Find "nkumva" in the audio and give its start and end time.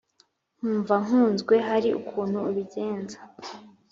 0.57-0.93